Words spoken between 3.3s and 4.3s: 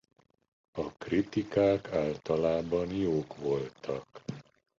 voltak.